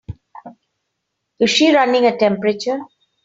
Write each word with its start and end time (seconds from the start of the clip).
Is 1.37 1.51
she 1.51 1.75
running 1.75 2.05
a 2.05 2.17
temperature? 2.17 2.79